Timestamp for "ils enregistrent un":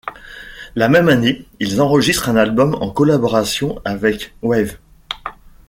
1.59-2.35